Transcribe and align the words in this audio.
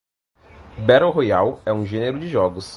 Battle 0.79 1.11
Royale 1.11 1.59
é 1.63 1.71
um 1.71 1.85
gênero 1.85 2.19
de 2.19 2.27
jogos. 2.27 2.67